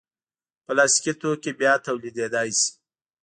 پلاستيکي 0.65 1.13
توکي 1.21 1.51
بیا 1.59 1.73
تولیدېدای 1.85 2.49
شي. 2.59 2.69